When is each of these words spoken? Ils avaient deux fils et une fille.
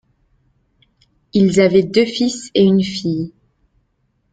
Ils 1.33 1.59
avaient 1.61 1.83
deux 1.83 2.07
fils 2.07 2.49
et 2.55 2.63
une 2.63 2.81
fille. 2.81 3.31